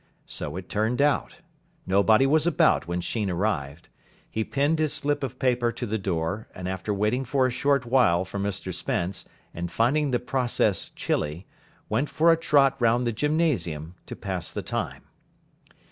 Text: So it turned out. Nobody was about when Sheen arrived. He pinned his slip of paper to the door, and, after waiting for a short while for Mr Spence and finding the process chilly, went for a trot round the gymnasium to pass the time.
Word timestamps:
So 0.25 0.55
it 0.57 0.67
turned 0.67 0.99
out. 0.99 1.35
Nobody 1.85 2.25
was 2.25 2.47
about 2.47 2.87
when 2.87 3.01
Sheen 3.01 3.29
arrived. 3.29 3.87
He 4.31 4.43
pinned 4.43 4.79
his 4.79 4.91
slip 4.93 5.21
of 5.23 5.37
paper 5.37 5.71
to 5.73 5.85
the 5.85 5.99
door, 5.99 6.47
and, 6.55 6.67
after 6.67 6.91
waiting 6.91 7.23
for 7.23 7.45
a 7.45 7.51
short 7.51 7.85
while 7.85 8.25
for 8.25 8.39
Mr 8.39 8.73
Spence 8.73 9.25
and 9.53 9.71
finding 9.71 10.09
the 10.09 10.17
process 10.19 10.89
chilly, 10.95 11.45
went 11.87 12.09
for 12.09 12.31
a 12.31 12.35
trot 12.35 12.77
round 12.81 13.05
the 13.05 13.11
gymnasium 13.13 13.93
to 14.07 14.15
pass 14.15 14.49
the 14.49 14.63
time. 14.63 15.03